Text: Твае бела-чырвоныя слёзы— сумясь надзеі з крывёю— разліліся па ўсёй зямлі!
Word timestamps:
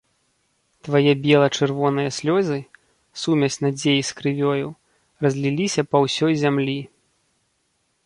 Твае 0.85 1.11
бела-чырвоныя 1.25 2.09
слёзы— 2.17 2.57
сумясь 3.25 3.59
надзеі 3.67 4.01
з 4.11 4.19
крывёю— 4.23 4.67
разліліся 5.27 5.81
па 5.93 5.97
ўсёй 6.09 6.33
зямлі! 6.47 6.79